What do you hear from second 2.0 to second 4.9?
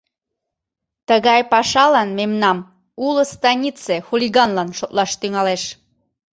мемнам уло станице хулиганлан